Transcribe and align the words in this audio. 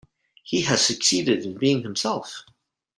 He 0.41 0.61
has 0.63 0.83
succeeded 0.83 1.43
in 1.45 1.59
being 1.59 1.83
himself. 1.83 2.43